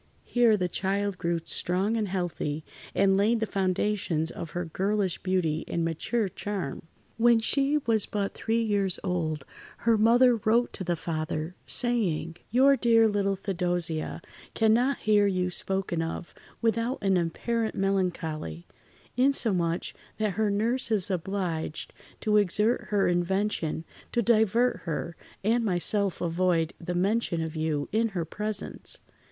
[0.25, 2.65] Here the child grew strong and healthy,
[2.95, 6.87] and laid the foundations of her girlish beauty and mature charm.
[7.17, 9.45] When she was but three years old
[9.85, 14.23] her mother wrote to the father, saying: "Your dear little Theodosia
[14.55, 16.33] cannot hear you spoken of
[16.63, 18.65] without an apparent melancholy;
[19.15, 26.21] insomuch, that her nurse is obliged to exert her invention to divert her, and myself
[26.21, 28.97] avoid the mention of you in her presence.